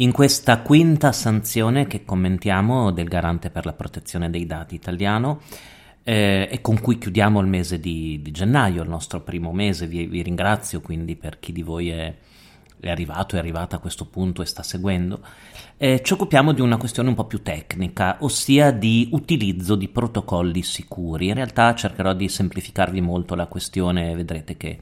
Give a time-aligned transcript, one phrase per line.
[0.00, 5.40] In questa quinta sanzione che commentiamo del garante per la protezione dei dati italiano
[6.04, 10.06] eh, e con cui chiudiamo il mese di, di gennaio, il nostro primo mese, vi,
[10.06, 12.14] vi, ringrazio quindi per chi di voi è,
[12.78, 15.20] è arrivato, è arrivata a questo punto e sta seguendo,
[15.76, 20.62] eh, ci occupiamo di una questione un po' più tecnica, ossia di utilizzo di protocolli
[20.62, 21.26] sicuri.
[21.26, 24.78] In realtà cercherò di semplificarvi molto la questione, vedrete che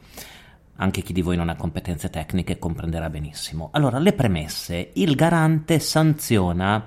[0.77, 3.71] anche chi di voi non ha competenze tecniche comprenderà benissimo.
[3.73, 4.91] Allora, le premesse.
[4.95, 6.85] Il garante sanziona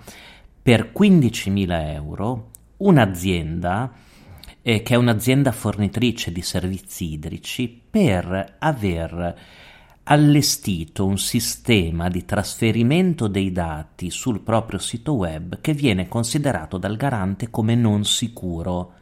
[0.62, 3.92] per 15.000 euro un'azienda
[4.62, 9.38] eh, che è un'azienda fornitrice di servizi idrici per aver
[10.04, 16.98] allestito un sistema di trasferimento dei dati sul proprio sito web che viene considerato dal
[16.98, 18.94] garante come non sicuro,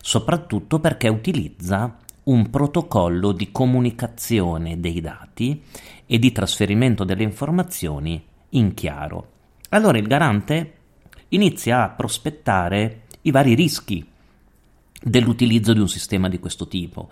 [0.00, 5.62] soprattutto perché utilizza un protocollo di comunicazione dei dati
[6.06, 9.32] e di trasferimento delle informazioni in chiaro.
[9.70, 10.72] Allora il garante
[11.28, 14.04] inizia a prospettare i vari rischi
[15.02, 17.08] dell'utilizzo di un sistema di questo tipo.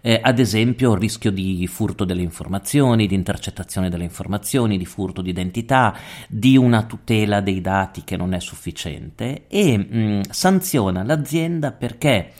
[0.00, 5.22] Eh, ad esempio il rischio di furto delle informazioni, di intercettazione delle informazioni, di furto
[5.22, 5.96] di identità,
[6.28, 12.32] di una tutela dei dati che non è sufficiente e mh, sanziona l'azienda perché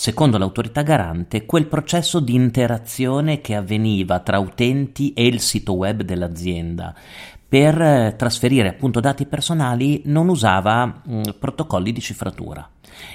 [0.00, 6.00] secondo l'autorità garante, quel processo di interazione che avveniva tra utenti e il sito web
[6.00, 6.94] dell'azienda
[7.46, 12.66] per eh, trasferire appunto dati personali non usava mh, protocolli di cifratura.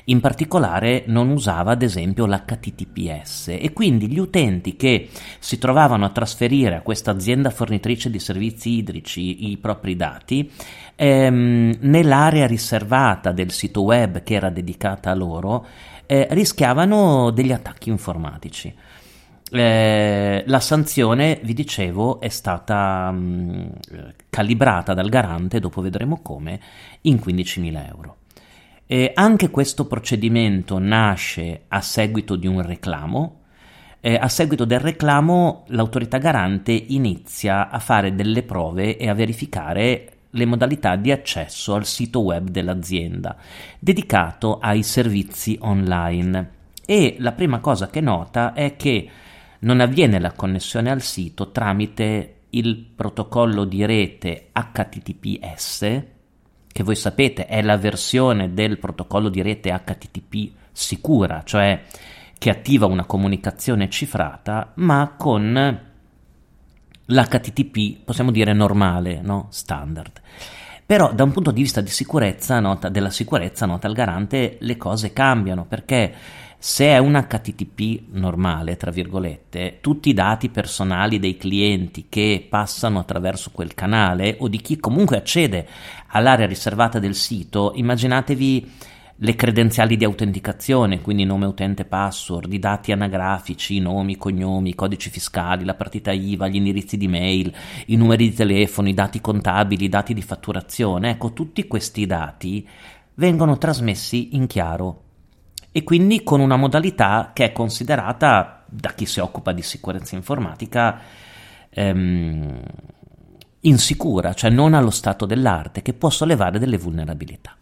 [0.06, 6.10] In particolare non usava ad esempio l'HTTPS e quindi gli utenti che si trovavano a
[6.10, 10.52] trasferire a questa azienda fornitrice di servizi idrici i propri dati
[10.96, 15.66] ehm, nell'area riservata del sito web che era dedicata a loro
[16.06, 18.74] eh, rischiavano degli attacchi informatici.
[19.52, 26.60] Eh, la sanzione, vi dicevo, è stata mh, mm, calibrata dal garante, dopo vedremo come,
[27.02, 28.18] in 15.000 euro.
[28.88, 33.42] E anche questo procedimento nasce a seguito di un reclamo.
[34.00, 40.15] Eh, a seguito del reclamo, l'autorità garante inizia a fare delle prove e a verificare
[40.36, 43.36] le modalità di accesso al sito web dell'azienda,
[43.80, 46.52] dedicato ai servizi online.
[46.86, 49.10] E la prima cosa che nota è che
[49.60, 56.04] non avviene la connessione al sito tramite il protocollo di rete HTTPS,
[56.68, 61.82] che voi sapete è la versione del protocollo di rete HTTP sicura, cioè
[62.38, 65.94] che attiva una comunicazione cifrata, ma con
[67.06, 69.48] l'HTTP, possiamo dire normale, no?
[69.50, 70.22] standard.
[70.86, 74.78] Però da un punto di vista di sicurezza, nota, della sicurezza, nota il garante, le
[74.78, 76.14] cose cambiano perché
[76.58, 83.00] se è un HTTP normale, tra virgolette, tutti i dati personali dei clienti che passano
[83.00, 85.68] attraverso quel canale o di chi comunque accede
[86.08, 88.72] all'area riservata del sito, immaginatevi
[89.18, 95.10] le credenziali di autenticazione, quindi nome utente password, i dati anagrafici, nomi, cognomi, i codici
[95.10, 97.54] fiscali, la partita IVA, gli indirizzi di mail,
[97.88, 102.68] i numeri di telefono, i dati contabili, i dati di fatturazione, ecco, tutti questi dati
[103.16, 105.04] vengono trasmessi in chiaro
[105.72, 111.00] e quindi con una modalità che è considerata da chi si occupa di sicurezza informatica
[111.70, 112.62] ehm,
[113.62, 117.56] insicura, cioè non allo stato dell'arte, che può sollevare delle vulnerabilità.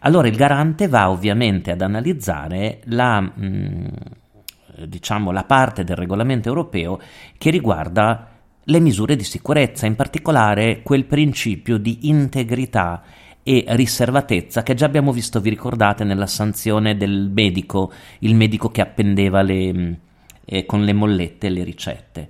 [0.00, 3.86] Allora il garante va ovviamente ad analizzare la, mh, mm,
[4.86, 7.00] diciamo, la parte del regolamento europeo
[7.38, 8.28] che riguarda
[8.68, 13.02] le misure di sicurezza, in particolare quel principio di integrità
[13.42, 18.80] e riservatezza che già abbiamo visto, vi ricordate, nella sanzione del medico, il medico che
[18.80, 19.92] appendeva le, mm,
[20.44, 22.28] eh, con le mollette le ricette.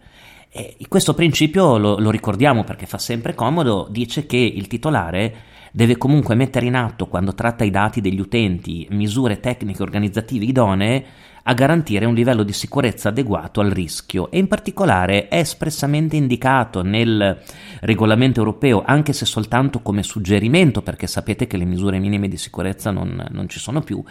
[0.51, 5.35] E questo principio lo, lo ricordiamo perché fa sempre comodo, dice che il titolare
[5.77, 11.05] deve comunque mettere in atto, quando tratta i dati degli utenti, misure tecniche organizzative idonee
[11.43, 14.31] a garantire un livello di sicurezza adeguato al rischio.
[14.31, 17.43] E in particolare è espressamente indicato nel
[17.81, 22.91] regolamento europeo, anche se soltanto come suggerimento, perché sapete che le misure minime di sicurezza
[22.91, 24.03] non, non ci sono più,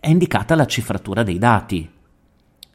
[0.00, 1.88] è indicata la cifratura dei dati,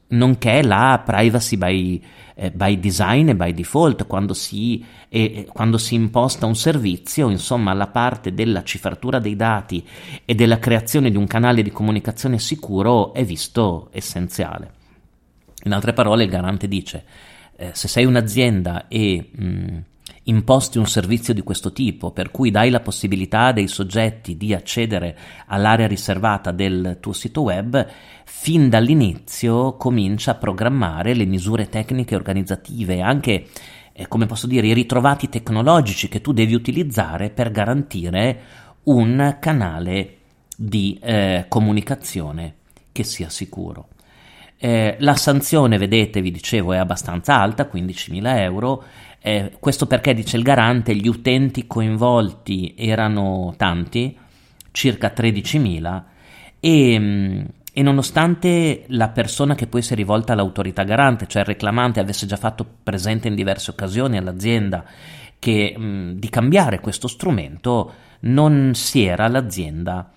[0.10, 2.04] nonché la privacy by,
[2.36, 7.74] eh, by design e by default quando si, eh, quando si, imposta un servizio, insomma
[7.74, 9.86] la parte della cifratura dei dati
[10.26, 14.74] e della creazione di un canale di comunicazione sicuro è visto essenziale.
[15.64, 17.04] In altre parole il garante dice
[17.58, 19.78] eh, se sei un'azienda e mh, mm,
[20.24, 25.18] imposti un servizio di questo tipo, per cui dai la possibilità dei soggetti di accedere
[25.48, 27.86] all'area riservata del tuo sito web,
[28.26, 33.48] fin dall'inizio comincia a programmare le misure tecniche organizzative anche,
[33.94, 38.40] eh, come posso dire, i ritrovati tecnologici che tu devi utilizzare per garantire
[38.84, 40.18] un canale
[40.56, 42.56] di eh, comunicazione
[42.92, 43.88] che sia sicuro.
[44.62, 48.84] Eh, la sanzione, vedete, vi dicevo, è abbastanza alta, 15.000 euro.
[49.22, 54.18] Eh, questo perché, dice il garante, gli utenti coinvolti erano tanti,
[54.72, 56.04] circa 13.000,
[56.60, 57.42] e, mm,
[57.74, 62.26] e nonostante la persona che poi si è rivolta all'autorità garante, cioè il reclamante, avesse
[62.26, 64.86] già fatto presente in diverse occasioni all'azienda
[65.38, 70.12] che, mh, mm, di cambiare questo strumento, non si era l'azienda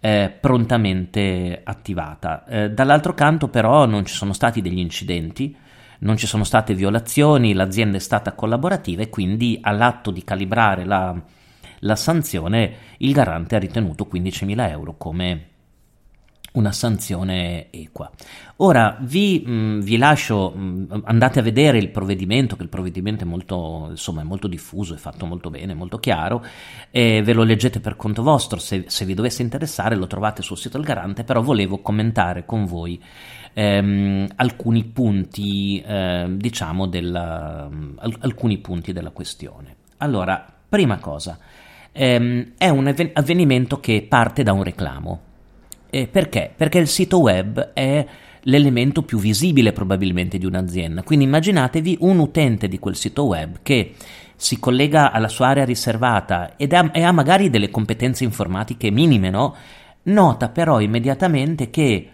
[0.00, 2.44] eh, prontamente attivata.
[2.46, 5.54] Eh, dall'altro canto però non ci sono stati degli incidenti,
[6.02, 11.20] non ci sono state violazioni, l'azienda è stata collaborativa e quindi all'atto di calibrare la,
[11.80, 15.46] la sanzione il garante ha ritenuto 15.000 euro come
[16.52, 18.10] una sanzione equa.
[18.56, 23.26] Ora vi, mh, vi lascio, mh, andate a vedere il provvedimento, che il provvedimento è
[23.26, 26.44] molto, insomma, è molto diffuso, è fatto molto bene, molto chiaro,
[26.90, 30.58] e ve lo leggete per conto vostro, se, se vi dovesse interessare lo trovate sul
[30.58, 33.02] sito del garante, però volevo commentare con voi
[33.52, 37.68] ehm, alcuni punti, eh, diciamo, della,
[38.20, 39.76] alcuni punti della questione.
[39.98, 41.38] Allora, prima cosa,
[41.92, 45.20] ehm, è un avvenimento che parte da un reclamo
[45.94, 46.50] eh, perché?
[46.56, 48.06] Perché il sito web è
[48.44, 51.02] l'elemento più visibile probabilmente di un'azienda.
[51.02, 53.92] Quindi immaginatevi un utente di quel sito web che
[54.34, 59.28] si collega alla sua area riservata ed ha, e ha magari delle competenze informatiche minime,
[59.28, 59.54] no?
[60.04, 62.08] Nota però immediatamente che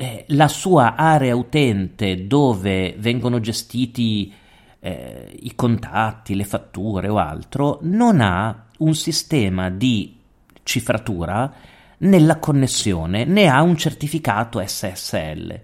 [0.00, 4.32] eh, la sua area utente dove vengono gestiti
[4.78, 10.16] eh, i contatti, le fatture o altro, non ha un sistema di
[10.62, 11.52] cifratura
[11.98, 15.60] nella connessione, ne ha un certificato SSL.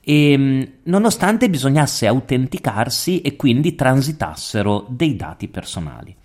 [0.00, 6.16] E, ehm, nonostante bisognasse autenticarsi e quindi transitassero dei dati personali.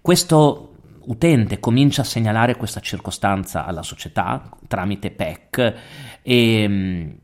[0.00, 0.75] Questo
[1.06, 5.74] utente comincia a segnalare questa circostanza alla società tramite PEC
[6.22, 7.18] e,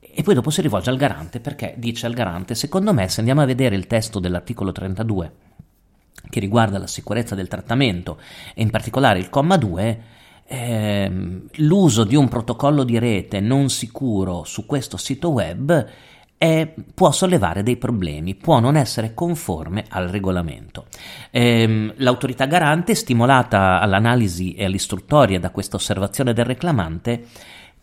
[0.00, 3.40] e poi dopo si rivolge al garante perché dice al garante, secondo me se andiamo
[3.40, 5.32] a vedere il testo dell'articolo 32
[6.28, 8.18] che riguarda la sicurezza del trattamento
[8.54, 10.02] e in particolare il comma 2,
[10.46, 15.86] ehm, l'uso di un protocollo di rete non sicuro su questo sito web
[16.42, 20.86] è, può sollevare dei problemi, può non essere conforme al regolamento.
[21.30, 27.26] Ehm, l'autorità garante, stimolata all'analisi e all'istruttoria da questa osservazione del reclamante,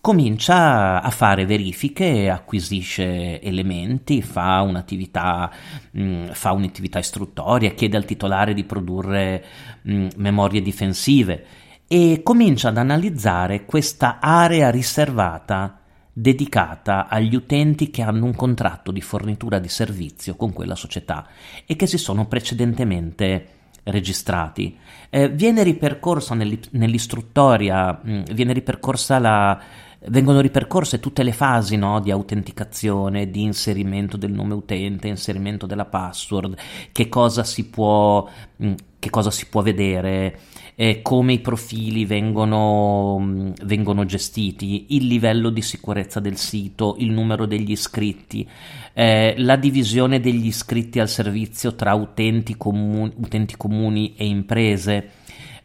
[0.01, 5.49] comincia a fare verifiche, acquisisce elementi, fa un'attività,
[5.91, 9.45] mh, mm, fa un'attività istruttoria, chiede al titolare di produrre
[9.83, 11.45] mh, mm, memorie difensive
[11.87, 15.78] e comincia ad analizzare questa area riservata
[16.19, 21.27] dedicata agli utenti che hanno un contratto di fornitura di servizio con quella società
[21.65, 23.47] e che si sono precedentemente
[23.83, 24.77] registrati.
[25.09, 29.59] Eh, viene ripercorsa nell'istruttoria, mh, mm, viene ripercorsa la,
[30.07, 35.85] vengono ripercorse tutte le fasi no, di autenticazione, di inserimento del nome utente, inserimento della
[35.85, 36.57] password,
[36.91, 38.27] che cosa si può,
[38.57, 40.37] mh, mm, che cosa si può vedere,
[40.81, 47.11] eh, come i profili vengono, mm, vengono, gestiti, il livello di sicurezza del sito, il
[47.11, 48.47] numero degli iscritti,
[48.93, 55.09] eh, la divisione degli iscritti al servizio tra utenti comuni, utenti comuni e imprese.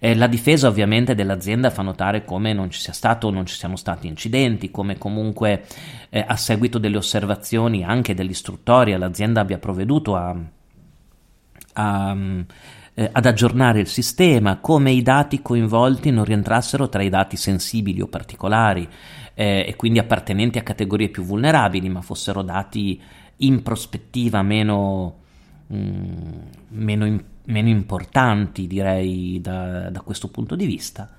[0.01, 3.77] Eh, la difesa ovviamente dell'azienda fa notare come non ci sia stato, non ci siano
[3.77, 5.65] stati incidenti, come comunque
[6.11, 10.37] eh, a seguito delle osservazioni anche dell'istruttoria l'azienda abbia provveduto a,
[11.75, 12.17] a
[12.95, 18.01] eh, ad aggiornare il sistema, come i dati coinvolti non rientrassero tra i dati sensibili
[18.01, 18.89] o particolari
[19.35, 23.01] eh, e quindi appartenenti a categorie più vulnerabili, ma fossero dati
[23.39, 25.17] in prospettiva meno,
[25.67, 26.33] mh, mm,
[26.69, 31.11] meno, meno importanti, direi, da, da, questo punto di vista.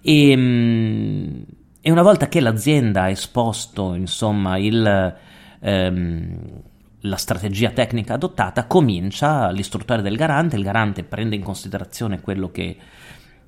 [0.00, 1.40] E, mh, mm,
[1.80, 5.16] e, una volta che l'azienda ha esposto, insomma, il...
[5.60, 6.62] Ehm,
[7.02, 12.76] la strategia tecnica adottata, comincia l'istruttore del garante, il garante prende in considerazione quello che,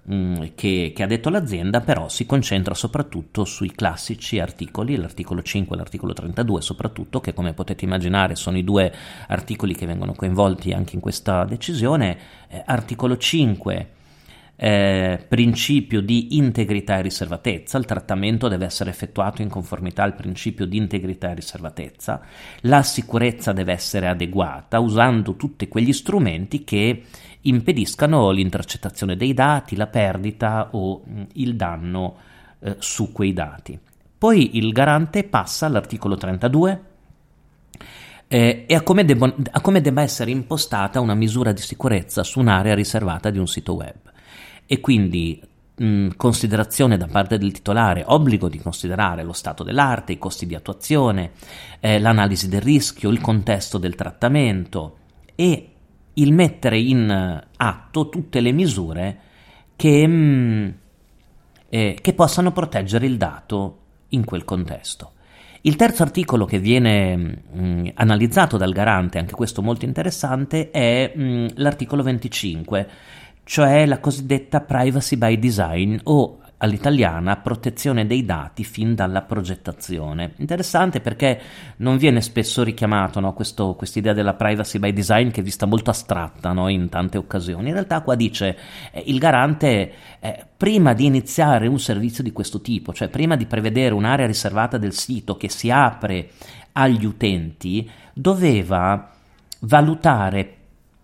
[0.02, 5.42] mh, mm, che, che, ha detto l'azienda, però si concentra soprattutto sui classici articoli, l'articolo
[5.42, 8.92] 5 e l'articolo 32 soprattutto, che come potete immaginare sono i due
[9.28, 12.19] articoli che vengono coinvolti anche in questa decisione.
[12.49, 13.88] Eh, articolo 5
[14.62, 20.67] eh, principio di integrità e riservatezza, il trattamento deve essere effettuato in conformità al principio
[20.67, 22.21] di integrità e riservatezza,
[22.62, 27.05] la sicurezza deve essere adeguata usando tutti quegli strumenti che
[27.40, 32.17] impediscano l'intercettazione dei dati, la perdita o mh, il danno
[32.59, 33.79] eh, su quei dati.
[34.19, 36.83] Poi il garante passa all'articolo 32
[38.29, 42.40] eh, e a come, debbo, a come debba essere impostata una misura di sicurezza su
[42.40, 44.10] un'area riservata di un sito web.
[44.73, 45.43] E quindi
[45.75, 50.55] mh, considerazione da parte del titolare, obbligo di considerare lo stato dell'arte, i costi di
[50.55, 51.33] attuazione,
[51.81, 54.99] eh, l'analisi del rischio, il contesto del trattamento
[55.35, 55.71] e
[56.15, 59.19] il mettere in atto tutte le misure
[59.75, 60.75] che, mh,
[61.69, 63.79] eh, che possano proteggere il dato
[64.11, 65.15] in quel contesto.
[65.62, 71.55] Il terzo articolo che viene mh, analizzato dal garante, anche questo molto interessante, è mh,
[71.57, 72.89] l'articolo 25,
[73.50, 80.35] cioè la cosiddetta privacy by design o all'italiana protezione dei dati fin dalla progettazione.
[80.37, 81.40] Interessante perché
[81.78, 85.90] non viene spesso richiamato no, questa idea della privacy by design che è vista molto
[85.90, 87.66] astratta no, in tante occasioni.
[87.66, 88.57] In realtà qua dice
[88.92, 93.47] eh, il garante eh, prima di iniziare un servizio di questo tipo, cioè prima di
[93.47, 96.28] prevedere un'area riservata del sito che si apre
[96.75, 99.11] agli utenti, doveva
[99.62, 100.54] valutare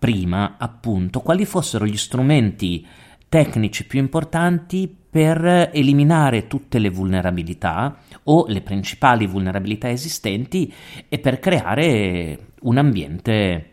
[0.06, 2.86] prima appunto quali fossero gli strumenti
[3.28, 10.72] tecnici più importanti per eliminare tutte le vulnerabilità o le principali vulnerabilità esistenti
[11.08, 13.70] e per creare un ambiente,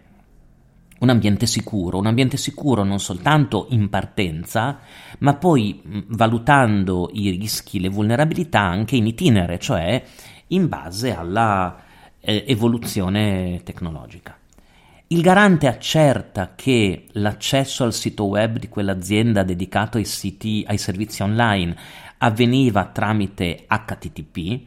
[1.01, 4.79] un ambiente sicuro, un ambiente sicuro non soltanto in partenza,
[5.19, 10.03] ma poi valutando i rischi, le vulnerabilità anche in itinere, cioè
[10.47, 11.79] in base alla
[12.19, 14.35] eh, evoluzione tecnologica.
[15.13, 21.21] Il garante accerta che l'accesso al sito web di quell'azienda dedicato ai, siti, ai servizi
[21.21, 21.75] online
[22.17, 24.59] avveniva tramite HTTP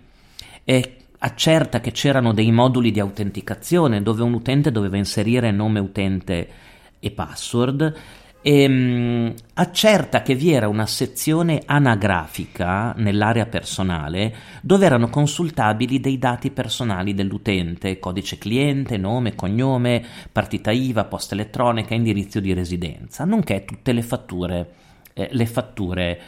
[0.62, 6.48] e accerta che c'erano dei moduli di autenticazione dove un utente doveva inserire nome utente
[7.00, 7.94] e password
[8.48, 16.52] ehm, accerta che vi era una sezione anagrafica nell'area personale dove erano consultabili dei dati
[16.52, 23.92] personali dell'utente, codice cliente, nome, cognome, partita IVA, posta elettronica, indirizzo di residenza, nonché tutte
[23.92, 24.70] le fatture,
[25.12, 26.20] eh, le fatture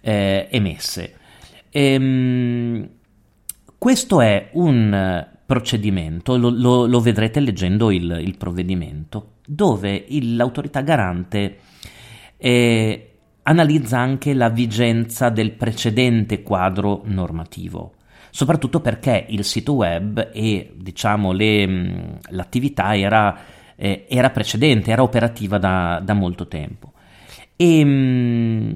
[0.00, 1.14] eh, emesse.
[1.70, 2.88] Ehm,
[3.78, 11.58] questo è un procedimento, lo, lo, lo vedrete leggendo il, il provvedimento dove l'autorità garante
[12.36, 13.10] eh,
[13.42, 17.94] analizza anche la vigenza del precedente quadro normativo,
[18.30, 21.90] soprattutto perché il sito web e diciamo le, mm,
[22.28, 23.36] l'attività era,
[23.74, 26.92] eh, era, precedente, era operativa da, da molto tempo.
[27.56, 28.72] E, mm,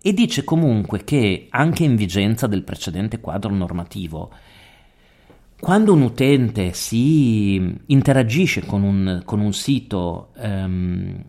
[0.00, 4.32] e dice comunque che anche in vigenza del precedente quadro normativo
[5.62, 7.54] quando un utente si
[7.86, 11.24] interagisce con un, con un sito um,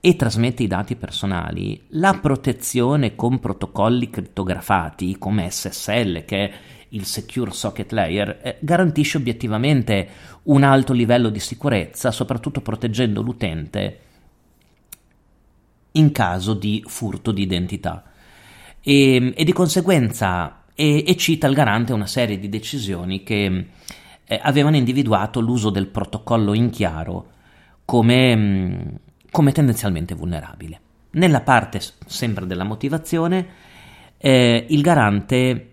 [0.00, 6.52] e trasmette i dati personali, la protezione con protocolli crittografati come SSL, che è
[6.88, 10.08] il Secure Socket Layer, eh, garantisce obiettivamente
[10.44, 14.00] un alto livello di sicurezza, soprattutto proteggendo l'utente
[15.92, 18.02] in caso di furto di identità.
[18.80, 23.66] E, e di conseguenza e, e cita il garante una serie di decisioni che
[24.24, 27.30] eh, avevano individuato l'uso del protocollo in chiaro
[27.84, 28.80] come, mm,
[29.28, 30.80] come tendenzialmente vulnerabile.
[31.10, 33.46] Nella parte sempre della motivazione,
[34.18, 35.72] eh, il garante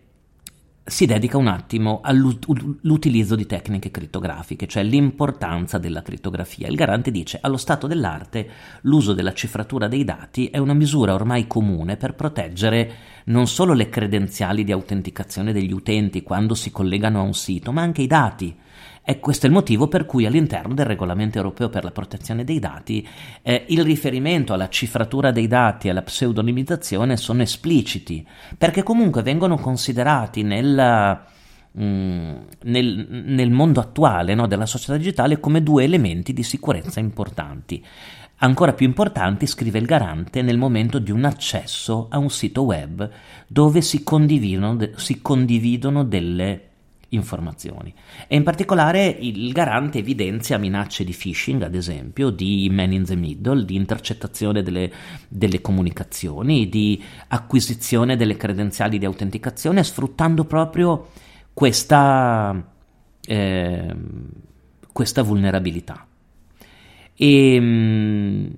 [0.88, 6.68] si dedica un attimo all'utilizzo di tecniche crittografiche, cioè l'importanza della crittografia.
[6.68, 8.48] Il garante dice allo stato dell'arte
[8.82, 12.94] l'uso della cifratura dei dati è una misura ormai comune per proteggere
[13.26, 17.82] non solo le credenziali di autenticazione degli utenti quando si collegano a un sito, ma
[17.82, 18.56] anche i dati
[19.08, 22.58] e questo è il motivo per cui all'interno del regolamento europeo per la protezione dei
[22.58, 23.08] dati
[23.44, 28.26] eh, il riferimento alla cifratura dei dati e alla pseudonimizzazione sono espliciti,
[28.58, 31.22] perché comunque vengono considerati nel,
[31.80, 32.34] mm,
[32.64, 37.86] nel, nel mondo attuale no, della società digitale come due elementi di sicurezza importanti.
[38.38, 43.08] Ancora più importanti, scrive il garante, nel momento di un accesso a un sito web
[43.48, 46.70] dove si condividono, si condividono delle
[47.16, 47.94] informazioni.
[48.28, 53.16] E in particolare il garante evidenzia minacce di phishing, ad esempio, di man in the
[53.16, 54.92] middle, di intercettazione delle,
[55.28, 61.08] delle comunicazioni, di acquisizione delle credenziali di autenticazione, sfruttando proprio
[61.54, 62.64] questa,
[63.26, 63.96] eh,
[64.92, 66.06] questa vulnerabilità.
[67.16, 68.52] E,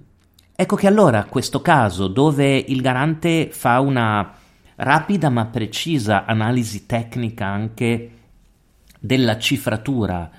[0.60, 4.34] Ecco che allora questo caso dove il garante fa una
[4.78, 8.12] rapida ma precisa analisi tecnica anche
[9.08, 10.30] della cifratura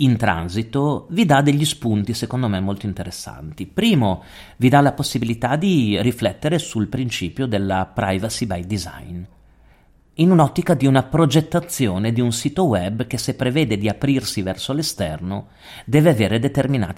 [0.00, 3.66] in transito vi dà degli spunti secondo me molto interessanti.
[3.66, 4.22] Primo,
[4.58, 9.22] vi dà la possibilità di riflettere sul principio della privacy by design,
[10.18, 14.72] in un'ottica di una progettazione di un sito web che se prevede di aprirsi verso
[14.72, 15.48] l'esterno
[15.84, 16.10] deve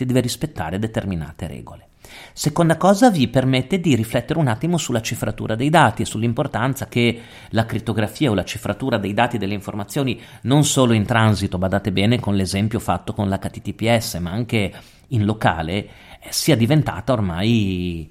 [0.07, 1.87] deve rispettare determinate regole.
[2.33, 7.21] Seconda cosa vi permette di riflettere un attimo sulla cifratura dei dati e sull'importanza che
[7.51, 11.93] la crittografia o la cifratura dei dati e delle informazioni non solo in transito, badate
[11.93, 14.73] bene con l'esempio fatto con l'HTTPS, ma anche
[15.09, 15.89] in locale, eh,
[16.31, 18.11] sia diventata ormai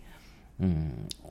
[0.61, 0.89] mm,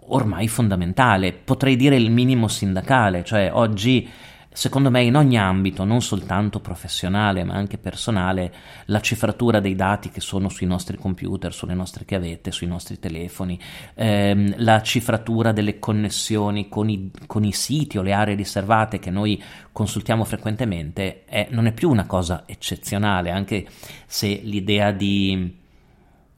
[0.09, 4.09] ormai fondamentale, potrei dire il minimo sindacale, cioè oggi
[4.57, 8.55] Secondo me in ogni ambito, non soltanto professionale ma anche personale,
[8.87, 13.61] la cifratura dei dati che sono sui nostri computer, sulle nostre chiavette, sui nostri telefoni,
[13.93, 19.11] ehm, la cifratura delle connessioni con i, con i, siti o le aree riservate che
[19.11, 23.67] noi consultiamo frequentemente, è, non è più una cosa eccezionale, anche
[24.07, 25.55] se l'idea di,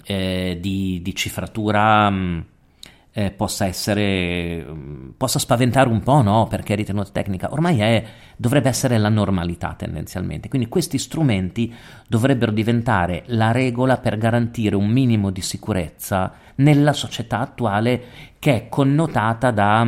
[0.05, 2.11] eh, di, di cifratura...
[2.11, 2.45] Mh,
[3.19, 4.65] eh, possa essere
[5.17, 6.47] possa spaventare un po', no?
[6.47, 8.05] Perché è ritenuta tecnica, ormai è,
[8.37, 10.49] dovrebbe essere la normalità tendenzialmente.
[10.49, 11.75] Quindi questi strumenti
[12.07, 18.03] dovrebbero diventare la regola per garantire un minimo di sicurezza nella società attuale
[18.39, 19.85] che è connotata da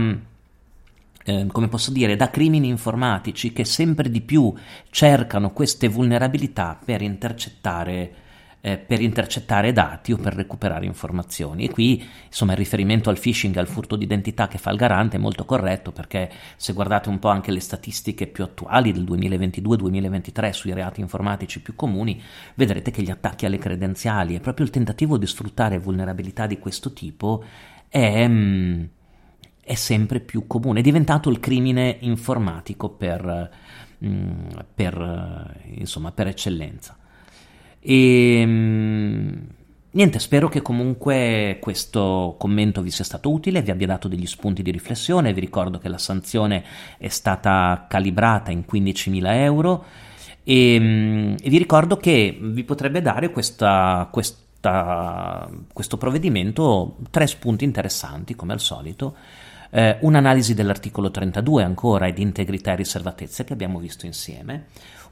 [1.22, 4.52] eh, come posso dire, da crimini informatici che sempre di più
[4.90, 8.12] cercano queste vulnerabilità per intercettare
[8.60, 11.64] eh, per intercettare dati o per recuperare informazioni.
[11.64, 15.20] E qui insomma il riferimento al phishing, al furto d'identità che fa il garante è
[15.20, 20.72] molto corretto perché se guardate un po' anche le statistiche più attuali del 2022-2023 sui
[20.72, 22.20] reati informatici più comuni,
[22.54, 26.92] vedrete che gli attacchi alle credenziali e proprio il tentativo di sfruttare vulnerabilità di questo
[26.92, 27.44] tipo
[27.88, 28.26] è...
[28.26, 28.84] Mm,
[29.62, 33.50] è sempre più comune, è diventato il crimine informatico per,
[34.04, 36.99] mm, per, insomma, per eccellenza.
[37.80, 39.46] E ehm,
[39.90, 44.62] niente, spero che comunque questo commento vi sia stato utile, vi abbia dato degli spunti
[44.62, 45.32] di riflessione.
[45.32, 46.64] Vi ricordo che la sanzione
[46.98, 49.84] è stata calibrata in 15.000 euro
[50.44, 57.64] e, ehm, e vi ricordo che vi potrebbe dare questa, questa, questo provvedimento tre spunti
[57.64, 59.14] interessanti, come al solito.
[59.72, 64.66] Eh, un'analisi dell'articolo 32 ancora e di integrità e riservatezza che abbiamo visto insieme,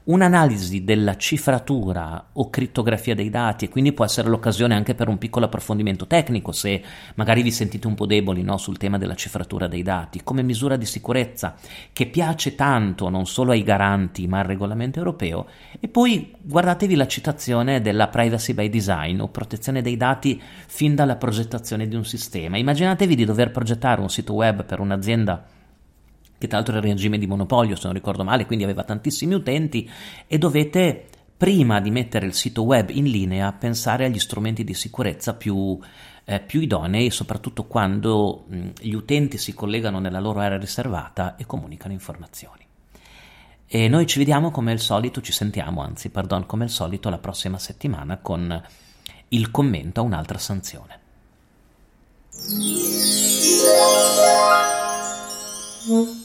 [0.09, 5.19] un'analisi della cifratura o crittografia dei dati e quindi può essere l'occasione anche per un
[5.19, 6.81] piccolo approfondimento tecnico se
[7.15, 10.21] magari vi sentite un po' deboli no, sul tema della cifratura dei dati.
[10.23, 11.55] Come misura di sicurezza
[11.93, 15.45] che piace tanto non solo ai garanti ma al regolamento europeo
[15.79, 21.17] e poi guardatevi la citazione della privacy by design o protezione dei dati fin dalla
[21.17, 22.57] progettazione di un sistema.
[22.57, 25.57] Immaginatevi di dover progettare un sito web per un'azienda
[26.39, 29.35] che tra l'altro era in regime di monopolio se non ricordo male, quindi aveva tantissimi
[29.35, 29.87] utenti
[30.25, 31.05] e dovete
[31.37, 35.79] prima di mettere il sito web in linea pensare agli strumenti di sicurezza più,
[36.25, 41.45] eh, più idonei, soprattutto quando mh, gli utenti si collegano nella loro area riservata e
[41.45, 42.65] comunicano informazioni.
[43.67, 47.19] E noi ci vediamo come al solito, ci sentiamo, anzi, pardon, come al solito la
[47.19, 48.61] prossima settimana con
[49.29, 50.99] il commento a un'altra sanzione.
[55.91, 56.18] Mm.